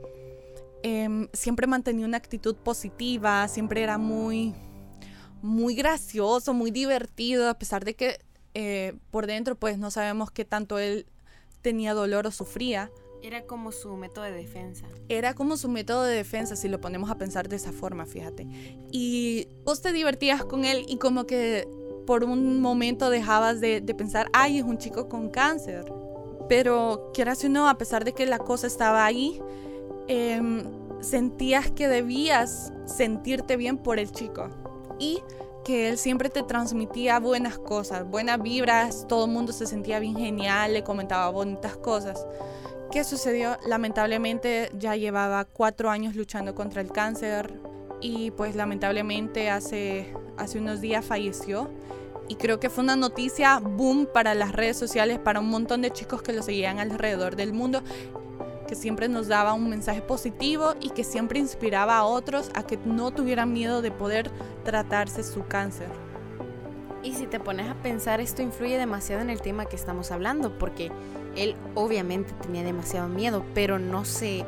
em, 0.81 1.27
siempre 1.33 1.67
mantenía 1.67 2.05
una 2.05 2.17
actitud 2.17 2.55
positiva, 2.55 3.47
siempre 3.47 3.83
era 3.83 3.99
muy, 3.99 4.55
muy 5.43 5.75
gracioso, 5.75 6.53
muy 6.53 6.71
divertido, 6.71 7.47
a 7.47 7.53
pesar 7.59 7.85
de 7.85 7.95
que 7.95 8.17
eh, 8.55 8.93
por 9.11 9.27
dentro 9.27 9.55
pues 9.55 9.77
no 9.79 9.89
sabemos 9.89 10.29
qué 10.29 10.45
tanto 10.45 10.77
él 10.77 11.05
tenía 11.61 11.93
dolor 11.93 12.27
o 12.27 12.31
sufría. 12.31 12.91
Era 13.23 13.43
como 13.43 13.71
su 13.71 13.95
método 13.95 14.25
de 14.25 14.33
defensa. 14.33 14.85
Era 15.07 15.33
como 15.33 15.55
su 15.55 15.69
método 15.69 16.03
de 16.03 16.13
defensa, 16.13 16.57
si 16.57 16.67
lo 16.67 16.81
ponemos 16.81 17.09
a 17.09 17.17
pensar 17.17 17.47
de 17.47 17.55
esa 17.55 17.71
forma, 17.71 18.05
fíjate. 18.05 18.45
Y 18.91 19.47
vos 19.63 19.81
te 19.81 19.93
divertías 19.93 20.43
con 20.43 20.65
él 20.65 20.83
y 20.89 20.97
como 20.97 21.25
que 21.25 21.65
por 22.05 22.25
un 22.25 22.59
momento 22.59 23.09
dejabas 23.09 23.61
de, 23.61 23.81
pensar, 23.97 24.29
ay, 24.33 24.59
es 24.59 24.65
un 24.65 24.77
chico 24.77 25.07
con 25.07 25.29
cáncer. 25.29 25.85
Pero 26.49 27.11
quieras 27.13 27.41
o 27.45 27.49
no, 27.49 27.69
a 27.69 27.77
pesar 27.77 28.03
de 28.03 28.11
que 28.11 28.25
la 28.25 28.39
cosa 28.39 28.67
estaba 28.67 29.05
ahí, 29.05 29.41
em, 30.09 30.65
sentías 30.99 31.71
que 31.71 31.87
debías 31.87 32.73
sentirte 32.85 33.55
bien 33.55 33.77
por 33.77 33.99
el 33.99 34.11
chico. 34.11 34.49
Y 34.99 35.21
que 35.63 35.87
él 35.87 35.97
siempre 35.97 36.29
te 36.29 36.43
transmitía 36.43 37.21
buenas 37.21 37.57
cosas, 37.57 38.05
buenas 38.05 38.41
vibras, 38.41 39.07
todo 39.07 39.27
el 39.27 39.31
mundo 39.31 39.53
se 39.53 39.65
sentía 39.65 39.99
bien 39.99 40.17
genial, 40.17 40.73
le 40.73 40.83
comentaba 40.83 41.29
bonitas 41.29 41.77
cosas. 41.77 42.27
¿Qué 42.93 43.03
sucedió? 43.03 43.57
Lamentablemente 43.65 44.69
ya 44.77 44.95
llevaba 44.95 45.45
cuatro 45.45 45.89
años 45.89 46.15
luchando 46.15 46.53
contra 46.53 46.79
el 46.79 46.91
cáncer 46.91 47.51
y 48.01 48.29
pues 48.29 48.55
lamentablemente 48.55 49.49
hace, 49.49 50.13
hace 50.37 50.59
unos 50.59 50.79
días 50.79 51.03
falleció. 51.03 51.71
Y 52.27 52.35
creo 52.35 52.59
que 52.59 52.69
fue 52.69 52.83
una 52.83 52.95
noticia 52.95 53.57
boom 53.57 54.07
para 54.13 54.35
las 54.35 54.51
redes 54.51 54.77
sociales, 54.77 55.17
para 55.17 55.39
un 55.39 55.49
montón 55.49 55.81
de 55.81 55.89
chicos 55.89 56.21
que 56.21 56.33
lo 56.33 56.43
seguían 56.43 56.77
alrededor 56.77 57.35
del 57.35 57.51
mundo 57.51 57.81
que 58.67 58.75
siempre 58.75 59.09
nos 59.09 59.27
daba 59.27 59.53
un 59.53 59.69
mensaje 59.69 60.03
positivo 60.03 60.75
y 60.79 60.91
que 60.91 61.03
siempre 61.03 61.39
inspiraba 61.39 61.97
a 61.97 62.05
otros 62.05 62.51
a 62.53 62.61
que 62.61 62.77
no 62.77 63.09
tuvieran 63.09 63.51
miedo 63.51 63.81
de 63.81 63.89
poder 63.89 64.29
tratarse 64.63 65.23
su 65.23 65.47
cáncer. 65.47 65.89
Y 67.01 67.15
si 67.15 67.25
te 67.25 67.39
pones 67.39 67.69
a 67.69 67.75
pensar, 67.75 68.21
esto 68.21 68.43
influye 68.43 68.77
demasiado 68.77 69.23
en 69.23 69.31
el 69.31 69.41
tema 69.41 69.65
que 69.65 69.75
estamos 69.75 70.11
hablando, 70.11 70.57
porque 70.57 70.91
él 71.35 71.55
obviamente 71.75 72.33
tenía 72.41 72.63
demasiado 72.63 73.07
miedo, 73.07 73.45
pero 73.53 73.79
no 73.79 74.05
se, 74.05 74.45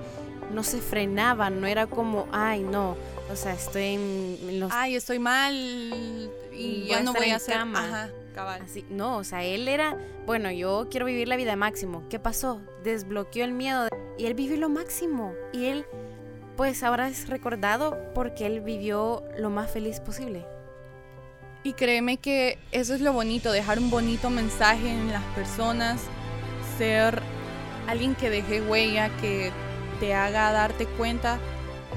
no 0.54 0.64
se 0.64 0.80
frenaba, 0.80 1.50
no 1.50 1.68
era 1.68 1.88
como, 1.88 2.28
ay, 2.32 2.62
no, 2.62 2.96
o 3.32 3.36
sea, 3.36 3.54
estoy 3.54 3.84
en, 3.84 4.60
los... 4.60 4.72
Ay, 4.74 4.96
estoy 4.96 5.20
mal 5.20 5.54
y 5.56 6.86
ya 6.88 7.02
no 7.02 7.14
voy 7.14 7.30
a 7.30 7.38
hacer... 7.38 7.58
Ajá. 7.58 8.10
Así, 8.38 8.86
no, 8.90 9.18
o 9.18 9.24
sea, 9.24 9.44
él 9.44 9.68
era, 9.68 9.98
bueno, 10.26 10.52
yo 10.52 10.88
quiero 10.92 11.06
vivir 11.06 11.28
la 11.28 11.38
vida 11.38 11.56
máximo. 11.56 12.04
¿Qué 12.10 12.20
pasó? 12.20 12.62
Desbloqueó 12.84 13.46
el 13.46 13.54
miedo 13.54 13.88
y 14.18 14.26
él 14.26 14.34
vivió 14.34 14.58
lo 14.58 14.70
máximo. 14.70 15.34
Y 15.54 15.66
él, 15.68 15.86
pues 16.58 16.84
ahora 16.84 17.08
es 17.08 17.30
recordado 17.30 17.98
porque 18.14 18.46
él 18.46 18.60
vivió 18.62 19.24
lo 19.38 19.50
más 19.50 19.72
feliz 19.72 20.00
posible. 20.02 20.46
Y 21.64 21.74
créeme 21.74 22.18
que 22.18 22.60
eso 22.72 22.94
es 22.94 23.02
lo 23.02 23.14
bonito, 23.14 23.52
dejar 23.52 23.80
un 23.80 23.90
bonito 23.90 24.30
mensaje 24.30 24.90
en 24.90 25.12
las 25.12 25.24
personas, 25.34 26.02
ser 26.78 27.22
alguien 27.88 28.16
que 28.16 28.30
deje 28.30 28.62
huella, 28.62 29.10
que 29.18 29.52
te 30.00 30.14
haga 30.14 30.52
darte 30.52 30.86
cuenta 30.86 31.40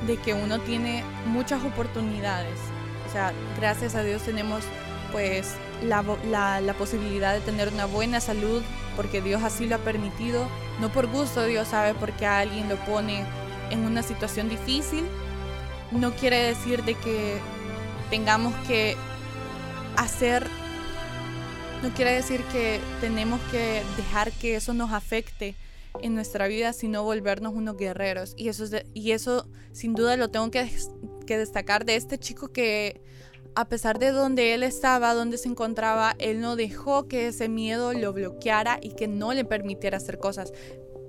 de 0.06 0.16
que 0.16 0.34
uno 0.34 0.60
tiene 0.60 1.02
muchas 1.26 1.64
oportunidades. 1.64 2.58
O 3.08 3.12
sea, 3.12 3.32
gracias 3.56 3.94
a 3.94 4.02
Dios 4.02 4.22
tenemos 4.22 4.64
pues 5.12 5.54
la, 5.82 6.02
posibilidad 6.76 7.34
de 7.34 7.40
tener 7.40 7.68
una 7.68 7.86
buena 7.86 8.20
salud 8.20 8.62
porque 8.96 9.22
Dios 9.22 9.42
así 9.42 9.66
lo 9.66 9.76
ha 9.76 9.78
permitido, 9.78 10.46
no 10.80 10.90
por 10.90 11.06
gusto 11.06 11.44
Dios 11.46 11.68
sabe 11.68 11.94
porque 11.94 12.26
a 12.26 12.40
alguien 12.40 12.68
lo 12.68 12.76
pone 12.76 13.24
en 13.70 13.84
una 13.84 14.02
situación 14.02 14.48
difícil, 14.48 15.04
no 15.92 16.12
quiere 16.12 16.38
decir 16.38 16.82
de 16.84 16.94
que 16.94 17.38
tengamos 18.10 18.54
que 18.66 18.96
hacer, 19.96 20.46
no 21.82 21.94
quiere 21.94 22.12
decir 22.12 22.42
que 22.52 22.80
tenemos 23.00 23.40
que 23.50 23.82
dejar 23.96 24.32
que 24.32 24.56
eso 24.56 24.74
nos 24.74 24.92
afecte 24.92 25.54
en 26.02 26.14
nuestra 26.14 26.48
vida, 26.48 26.72
sino 26.72 27.02
volvernos 27.04 27.54
unos 27.54 27.76
guerreros. 27.76 28.34
Y 28.36 28.48
eso, 28.48 28.64
es 28.64 28.84
y 28.94 29.12
eso 29.12 29.48
sin 29.72 29.94
duda 29.94 30.16
lo 30.16 30.28
tengo 30.30 30.50
que, 30.50 30.70
que 31.26 31.38
destacar 31.38 31.84
de 31.84 31.96
este 31.96 32.18
chico 32.18 32.48
que 32.48 33.00
a 33.54 33.68
pesar 33.68 33.98
de 33.98 34.10
donde 34.10 34.54
él 34.54 34.62
estaba, 34.62 35.14
donde 35.14 35.38
se 35.38 35.48
encontraba, 35.48 36.14
él 36.18 36.40
no 36.40 36.56
dejó 36.56 37.08
que 37.08 37.28
ese 37.28 37.48
miedo 37.48 37.92
lo 37.92 38.12
bloqueara 38.12 38.78
y 38.80 38.94
que 38.94 39.08
no 39.08 39.32
le 39.32 39.44
permitiera 39.44 39.96
hacer 39.96 40.18
cosas. 40.18 40.52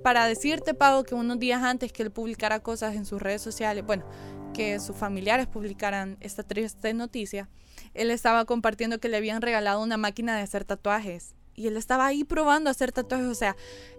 Para 0.03 0.25
decirte, 0.27 0.73
Pau, 0.73 1.03
que 1.03 1.13
unos 1.13 1.39
días 1.39 1.61
antes 1.61 1.91
que 1.91 2.03
él 2.03 2.11
publicara 2.11 2.61
cosas 2.61 2.95
en 2.95 3.05
sus 3.05 3.21
redes 3.21 3.41
sociales, 3.41 3.85
bueno, 3.85 4.05
que 4.53 4.79
sus 4.79 4.95
familiares 4.95 5.47
publicaran 5.47 6.17
esta 6.21 6.43
triste 6.43 6.93
noticia, 6.93 7.49
él 7.93 8.11
estaba 8.11 8.45
compartiendo 8.45 8.99
que 8.99 9.09
le 9.09 9.17
habían 9.17 9.41
regalado 9.41 9.81
una 9.81 9.97
máquina 9.97 10.35
de 10.35 10.41
hacer 10.41 10.65
tatuajes. 10.65 11.35
Y 11.55 11.67
él 11.67 11.77
estaba 11.77 12.05
ahí 12.05 12.23
probando 12.23 12.69
hacer 12.69 12.91
tatuajes. 12.91 13.27
O 13.27 13.35
sea, 13.35 13.55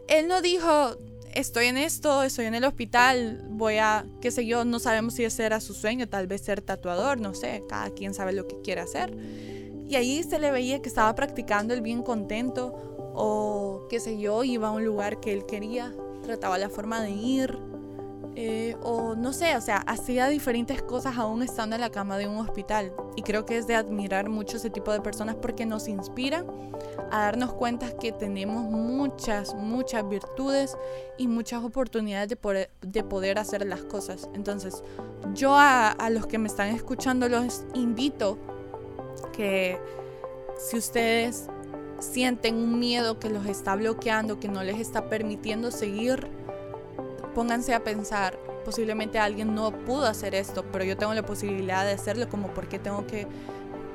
él 0.09 0.29
no 0.29 0.41
dijo, 0.41 0.97
estoy 1.35 1.67
en 1.67 1.77
esto, 1.77 2.23
estoy 2.23 2.47
en 2.47 2.55
el 2.55 2.65
hospital, 2.65 3.45
voy 3.51 3.77
a, 3.79 4.07
qué 4.21 4.31
sé 4.31 4.47
yo, 4.47 4.65
no 4.65 4.79
sabemos 4.79 5.15
si 5.15 5.25
ese 5.25 5.45
era 5.45 5.61
su 5.61 5.75
sueño, 5.75 6.09
tal 6.09 6.27
vez 6.27 6.43
ser 6.43 6.63
tatuador, 6.63 7.21
no 7.21 7.35
sé, 7.35 7.63
cada 7.69 7.91
quien 7.91 8.15
sabe 8.15 8.33
lo 8.33 8.47
que 8.47 8.61
quiere 8.63 8.81
hacer. 8.81 9.17
Y 9.89 9.97
ahí 9.97 10.23
se 10.23 10.39
le 10.39 10.51
veía 10.51 10.81
que 10.83 10.89
estaba 10.89 11.15
practicando 11.15 11.75
el 11.75 11.83
bien 11.83 12.03
contento 12.03 13.13
o 13.15 13.87
qué 13.91 14.01
sé 14.01 14.19
yo, 14.19 14.45
iba 14.45 14.69
a 14.69 14.71
un 14.71 14.85
lugar 14.85 15.21
que 15.21 15.33
él 15.33 15.47
quería, 15.47 15.93
trataba 16.23 16.59
la 16.59 16.71
forma 16.71 17.03
de 17.03 17.11
ir, 17.11 17.59
eh, 18.43 18.75
o 18.81 19.15
no 19.17 19.35
sé, 19.35 19.55
o 19.55 19.61
sea, 19.61 19.77
hacía 19.87 20.27
diferentes 20.29 20.81
cosas 20.81 21.19
aún 21.19 21.43
estando 21.43 21.77
en 21.77 21.83
la 21.83 21.91
cama 21.91 22.17
de 22.17 22.27
un 22.27 22.39
hospital. 22.39 22.91
Y 23.15 23.21
creo 23.21 23.45
que 23.45 23.59
es 23.59 23.67
de 23.67 23.75
admirar 23.75 24.31
mucho 24.31 24.57
ese 24.57 24.71
tipo 24.71 24.95
de 24.95 25.03
personas 25.03 25.35
porque 25.35 25.67
nos 25.67 25.89
inspiran 25.89 26.47
a 27.11 27.25
darnos 27.25 27.53
cuenta 27.53 27.95
que 27.99 28.13
tenemos 28.13 28.63
muchas, 28.63 29.55
muchas 29.55 30.09
virtudes 30.09 30.75
y 31.19 31.29
muchas 31.29 31.63
oportunidades 31.63 32.31
de 32.31 32.37
poder, 32.37 32.71
de 32.81 33.05
poder 33.05 33.39
hacer 33.39 33.67
las 33.67 33.83
cosas. 33.83 34.31
Entonces, 34.33 34.83
yo 35.35 35.55
a, 35.55 35.91
a 35.91 36.09
los 36.09 36.27
que 36.27 36.39
me 36.39 36.49
están 36.49 36.75
escuchando 36.75 37.29
los 37.29 37.65
invito 37.75 38.39
que 39.35 39.79
si 40.57 40.79
ustedes 40.79 41.47
sienten 41.99 42.55
un 42.55 42.79
miedo 42.79 43.19
que 43.19 43.29
los 43.29 43.45
está 43.45 43.77
bloqueando, 43.77 44.41
que 44.41 44.49
no 44.49 44.63
les 44.63 44.81
está 44.81 45.11
permitiendo 45.11 45.71
seguir 45.71 46.27
pónganse 47.35 47.75
a 47.75 47.85
pensar, 47.85 48.39
posiblemente 48.65 49.19
alguien 49.19 49.55
no 49.55 49.73
pudo 49.73 50.07
hacer 50.07 50.35
esto, 50.35 50.65
pero 50.73 50.85
yo 50.85 50.97
tengo 50.97 51.15
la 51.15 51.25
posibilidad 51.25 51.85
de 51.85 51.93
hacerlo, 51.93 52.29
como 52.29 52.49
porque 52.55 52.79
tengo 52.79 53.07
que 53.07 53.27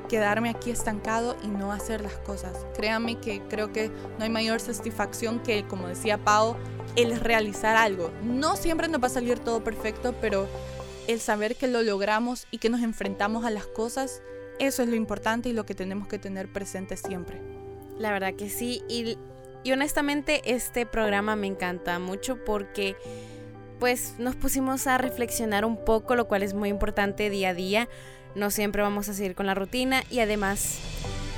quedarme 0.08 0.50
aquí 0.50 0.70
estancado 0.70 1.36
y 1.42 1.48
no 1.48 1.72
hacer 1.72 2.00
las 2.00 2.16
cosas. 2.18 2.66
Créanme 2.74 3.18
que 3.18 3.42
creo 3.48 3.72
que 3.72 3.90
no 4.18 4.24
hay 4.24 4.30
mayor 4.30 4.60
satisfacción 4.60 5.40
que, 5.40 5.66
como 5.66 5.88
decía 5.88 6.18
Pau, 6.18 6.56
el 6.94 7.18
realizar 7.18 7.76
algo. 7.76 8.10
No 8.22 8.56
siempre 8.56 8.88
nos 8.88 9.02
va 9.02 9.06
a 9.06 9.10
salir 9.10 9.38
todo 9.40 9.64
perfecto, 9.64 10.14
pero 10.20 10.46
el 11.08 11.20
saber 11.20 11.56
que 11.56 11.66
lo 11.66 11.82
logramos 11.82 12.46
y 12.50 12.58
que 12.58 12.70
nos 12.70 12.82
enfrentamos 12.82 13.44
a 13.44 13.50
las 13.50 13.66
cosas, 13.66 14.22
eso 14.58 14.82
es 14.82 14.88
lo 14.88 14.94
importante 14.94 15.48
y 15.48 15.52
lo 15.52 15.66
que 15.66 15.74
tenemos 15.74 16.08
que 16.08 16.18
tener 16.18 16.52
presente 16.52 16.96
siempre. 16.96 17.40
La 17.98 18.12
verdad 18.12 18.34
que 18.34 18.48
sí, 18.48 18.82
y 18.88 19.16
y 19.66 19.72
honestamente 19.72 20.42
este 20.44 20.86
programa 20.86 21.34
me 21.34 21.48
encanta 21.48 21.98
mucho 21.98 22.36
porque 22.44 22.94
pues 23.78 24.14
nos 24.18 24.36
pusimos 24.36 24.86
a 24.86 24.98
reflexionar 24.98 25.64
un 25.64 25.76
poco, 25.76 26.14
lo 26.16 26.26
cual 26.26 26.42
es 26.42 26.54
muy 26.54 26.68
importante 26.68 27.30
día 27.30 27.50
a 27.50 27.54
día. 27.54 27.88
No 28.34 28.50
siempre 28.50 28.82
vamos 28.82 29.08
a 29.08 29.14
seguir 29.14 29.34
con 29.34 29.46
la 29.46 29.54
rutina 29.54 30.02
y 30.10 30.20
además 30.20 30.78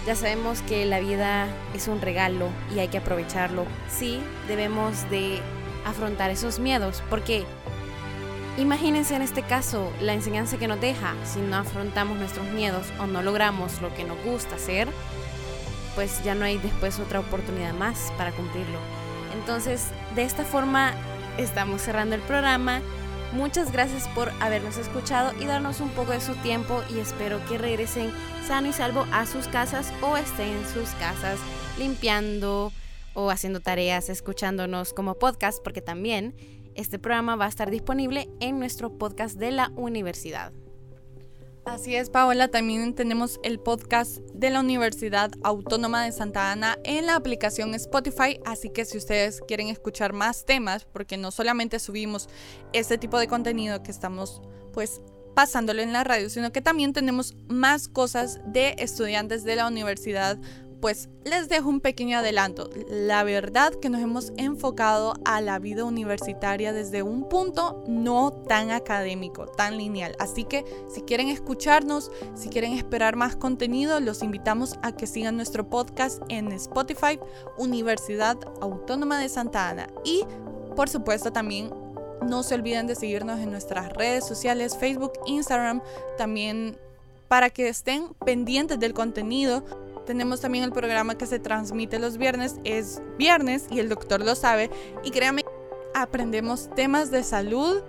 ya 0.06 0.14
sabemos 0.14 0.62
que 0.62 0.86
la 0.86 1.00
vida 1.00 1.48
es 1.74 1.88
un 1.88 2.00
regalo 2.00 2.48
y 2.74 2.78
hay 2.78 2.88
que 2.88 2.98
aprovecharlo. 2.98 3.66
Sí, 3.88 4.20
debemos 4.46 5.08
de 5.10 5.38
afrontar 5.84 6.30
esos 6.30 6.58
miedos 6.58 7.02
porque 7.08 7.44
imagínense 8.56 9.14
en 9.14 9.22
este 9.22 9.42
caso 9.42 9.92
la 10.00 10.14
enseñanza 10.14 10.58
que 10.58 10.68
nos 10.68 10.80
deja 10.80 11.14
si 11.24 11.40
no 11.40 11.56
afrontamos 11.56 12.18
nuestros 12.18 12.46
miedos 12.48 12.86
o 12.98 13.06
no 13.06 13.22
logramos 13.22 13.80
lo 13.80 13.94
que 13.94 14.04
nos 14.04 14.22
gusta 14.24 14.56
hacer 14.56 14.88
pues 15.98 16.22
ya 16.22 16.36
no 16.36 16.44
hay 16.44 16.58
después 16.58 17.00
otra 17.00 17.18
oportunidad 17.18 17.74
más 17.74 18.12
para 18.16 18.30
cumplirlo. 18.30 18.78
Entonces, 19.34 19.88
de 20.14 20.22
esta 20.22 20.44
forma 20.44 20.92
estamos 21.38 21.80
cerrando 21.80 22.14
el 22.14 22.20
programa. 22.22 22.82
Muchas 23.32 23.72
gracias 23.72 24.08
por 24.08 24.30
habernos 24.40 24.76
escuchado 24.78 25.32
y 25.40 25.46
darnos 25.46 25.80
un 25.80 25.90
poco 25.90 26.12
de 26.12 26.20
su 26.20 26.34
tiempo 26.36 26.82
y 26.94 26.98
espero 26.98 27.40
que 27.46 27.58
regresen 27.58 28.10
sano 28.46 28.68
y 28.68 28.72
salvo 28.72 29.06
a 29.12 29.26
sus 29.26 29.48
casas 29.48 29.92
o 30.02 30.16
estén 30.16 30.48
en 30.48 30.66
sus 30.66 30.88
casas 30.90 31.38
limpiando 31.78 32.72
o 33.14 33.30
haciendo 33.30 33.60
tareas, 33.60 34.08
escuchándonos 34.08 34.92
como 34.92 35.14
podcast, 35.14 35.62
porque 35.62 35.82
también 35.82 36.34
este 36.74 36.98
programa 36.98 37.36
va 37.36 37.46
a 37.46 37.48
estar 37.48 37.70
disponible 37.70 38.28
en 38.40 38.58
nuestro 38.58 38.96
podcast 38.96 39.36
de 39.36 39.50
la 39.50 39.72
universidad. 39.76 40.52
Así 41.68 41.94
es, 41.94 42.08
Paola. 42.08 42.48
También 42.48 42.94
tenemos 42.94 43.38
el 43.42 43.60
podcast 43.60 44.20
de 44.32 44.48
la 44.48 44.60
Universidad 44.60 45.30
Autónoma 45.42 46.02
de 46.02 46.12
Santa 46.12 46.50
Ana 46.50 46.78
en 46.82 47.04
la 47.04 47.14
aplicación 47.14 47.74
Spotify. 47.74 48.40
Así 48.46 48.70
que 48.70 48.86
si 48.86 48.96
ustedes 48.96 49.42
quieren 49.46 49.68
escuchar 49.68 50.14
más 50.14 50.46
temas, 50.46 50.86
porque 50.86 51.18
no 51.18 51.30
solamente 51.30 51.78
subimos 51.78 52.30
este 52.72 52.96
tipo 52.96 53.18
de 53.18 53.28
contenido 53.28 53.82
que 53.82 53.90
estamos 53.90 54.40
pues 54.72 55.02
pasándolo 55.34 55.82
en 55.82 55.92
la 55.92 56.04
radio, 56.04 56.30
sino 56.30 56.52
que 56.52 56.62
también 56.62 56.94
tenemos 56.94 57.36
más 57.48 57.86
cosas 57.86 58.40
de 58.46 58.74
estudiantes 58.78 59.44
de 59.44 59.56
la 59.56 59.68
universidad 59.68 60.38
pues 60.80 61.08
les 61.24 61.48
dejo 61.48 61.68
un 61.68 61.80
pequeño 61.80 62.18
adelanto. 62.18 62.70
La 62.88 63.24
verdad 63.24 63.72
que 63.74 63.88
nos 63.88 64.00
hemos 64.00 64.32
enfocado 64.36 65.14
a 65.24 65.40
la 65.40 65.58
vida 65.58 65.84
universitaria 65.84 66.72
desde 66.72 67.02
un 67.02 67.28
punto 67.28 67.84
no 67.86 68.32
tan 68.32 68.70
académico, 68.70 69.46
tan 69.46 69.76
lineal. 69.76 70.14
Así 70.18 70.44
que 70.44 70.64
si 70.92 71.02
quieren 71.02 71.28
escucharnos, 71.28 72.10
si 72.34 72.48
quieren 72.48 72.72
esperar 72.72 73.16
más 73.16 73.36
contenido, 73.36 74.00
los 74.00 74.22
invitamos 74.22 74.78
a 74.82 74.92
que 74.92 75.06
sigan 75.06 75.36
nuestro 75.36 75.68
podcast 75.68 76.22
en 76.28 76.52
Spotify, 76.52 77.18
Universidad 77.56 78.38
Autónoma 78.60 79.18
de 79.18 79.28
Santa 79.28 79.68
Ana. 79.68 79.88
Y 80.04 80.24
por 80.76 80.88
supuesto 80.88 81.32
también 81.32 81.70
no 82.26 82.42
se 82.42 82.54
olviden 82.54 82.86
de 82.86 82.94
seguirnos 82.94 83.40
en 83.40 83.50
nuestras 83.50 83.92
redes 83.92 84.26
sociales, 84.26 84.76
Facebook, 84.76 85.12
Instagram, 85.26 85.82
también 86.16 86.78
para 87.28 87.50
que 87.50 87.68
estén 87.68 88.08
pendientes 88.24 88.80
del 88.80 88.94
contenido 88.94 89.64
tenemos 90.08 90.40
también 90.40 90.64
el 90.64 90.72
programa 90.72 91.18
que 91.18 91.26
se 91.26 91.38
transmite 91.38 91.98
los 91.98 92.16
viernes, 92.16 92.54
es 92.64 93.02
viernes 93.18 93.66
y 93.70 93.78
el 93.78 93.90
doctor 93.90 94.24
lo 94.24 94.34
sabe. 94.34 94.70
Y 95.04 95.10
créanme, 95.10 95.44
aprendemos 95.94 96.70
temas 96.74 97.10
de 97.10 97.22
salud, 97.22 97.82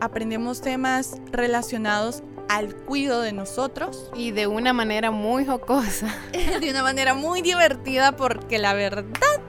aprendemos 0.00 0.60
temas 0.60 1.16
relacionados 1.32 2.22
al 2.48 2.76
cuidado 2.76 3.22
de 3.22 3.32
nosotros. 3.32 4.08
Y 4.16 4.30
de 4.30 4.46
una 4.46 4.72
manera 4.72 5.10
muy 5.10 5.44
jocosa. 5.44 6.14
de 6.60 6.70
una 6.70 6.84
manera 6.84 7.12
muy 7.12 7.42
divertida 7.42 8.14
porque 8.14 8.60
la 8.60 8.72
verdad, 8.74 9.40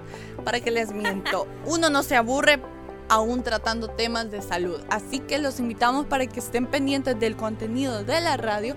para 0.44 0.60
que 0.62 0.72
les 0.72 0.94
miento, 0.94 1.48
uno 1.68 1.92
no 1.92 2.02
se 2.02 2.16
aburre 2.16 2.60
aún 3.08 3.44
tratando 3.44 3.88
temas 3.88 4.32
de 4.32 4.42
salud. 4.42 4.82
Así 4.90 5.20
que 5.20 5.38
los 5.38 5.60
invitamos 5.60 6.08
para 6.08 6.26
que 6.26 6.40
estén 6.40 6.66
pendientes 6.66 7.20
del 7.20 7.36
contenido 7.36 8.04
de 8.04 8.20
la 8.20 8.36
radio 8.36 8.76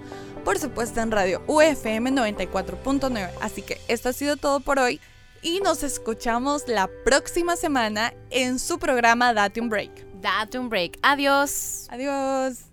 por 0.49 0.59
supuesto 0.59 1.03
en 1.03 1.11
radio 1.11 1.43
UFM 1.47 2.11
94.9. 2.11 3.29
Así 3.43 3.61
que 3.61 3.79
esto 3.87 4.09
ha 4.09 4.15
sido 4.15 4.39
todo 4.39 4.61
por 4.61 4.79
hoy 4.79 4.99
y 5.43 5.61
nos 5.61 5.83
escuchamos 5.83 6.67
la 6.69 6.89
próxima 7.05 7.55
semana 7.55 8.15
en 8.31 8.59
su 8.59 8.79
programa 8.79 9.35
Date 9.35 9.61
un 9.61 9.69
Break. 9.69 9.91
Date 10.23 10.59
un 10.59 10.71
Break. 10.71 10.99
Adiós. 11.03 11.87
Adiós. 11.91 12.65